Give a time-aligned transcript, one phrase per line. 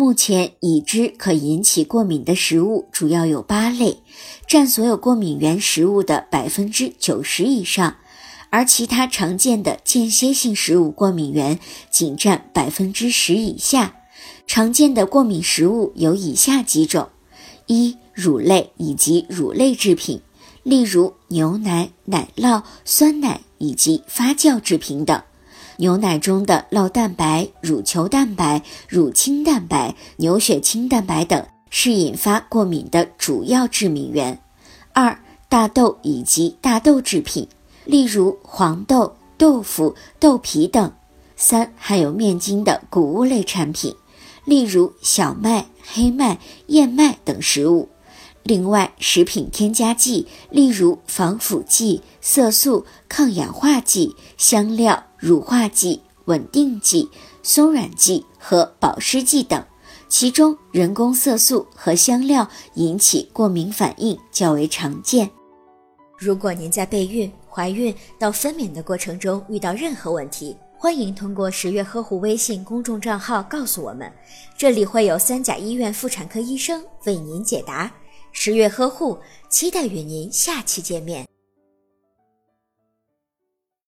[0.00, 4.00] 目前已知可引起过敏的食物主要有八类，
[4.46, 7.96] 占所有过敏原食物的百分之九十以上，
[8.50, 11.58] 而其他常见的间歇性食物过敏原
[11.90, 13.96] 仅占百分之十以下。
[14.46, 17.08] 常见的过敏食物有以下几种：
[17.66, 20.20] 一、乳类以及乳类制品，
[20.62, 25.20] 例如牛奶、奶酪、酸奶以及发酵制品等。
[25.78, 34.36] 牛奶中的酪蛋白、乳球蛋白、乳清蛋白、牛血清蛋白等是引发过敏的主要致敏源。
[34.92, 35.16] 二、
[35.48, 37.46] 大豆以及大豆制品，
[37.84, 40.92] 例如黄豆、豆腐、豆皮等。
[41.36, 43.94] 三、含有面筋的谷物类产品，
[44.44, 47.88] 例如小麦、黑麦、燕麦等食物。
[48.48, 57.10] 另外，食品添加剂，例如防腐剂、色素、抗氧化剂、香料、乳化剂、稳定剂、
[57.42, 59.62] 松软剂和保湿剂等，
[60.08, 65.28] 其中人工色素和香料引起过敏反应较为常见。
[66.16, 74.10] 如果您在备孕、怀孕到分娩的过程中遇到任何问题，欢迎通过十月呵护微信公众账号告诉我们，
[74.56, 77.92] 这里会有三甲医院妇产科医生为您解答。
[78.40, 79.18] 十月呵护，
[79.50, 81.26] 期待与您下期见面。